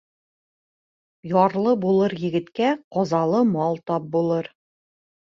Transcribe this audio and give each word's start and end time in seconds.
Ярлы 1.31 1.73
булыр 1.83 2.15
егеткә 2.23 2.69
ҡазалы 2.95 3.43
мал 3.51 3.77
тап 3.91 4.07
булыр 4.17 4.49